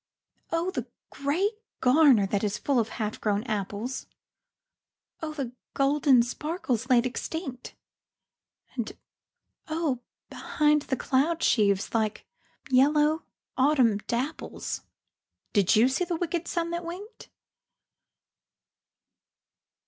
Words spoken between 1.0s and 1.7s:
grey